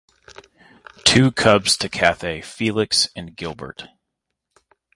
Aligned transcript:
Two 1.03 1.31
cubs 1.31 1.77
to 1.77 1.87
Cathay: 1.87 2.41
Felix 2.41 3.07
and 3.15 3.35
Gilbert. 3.35 3.85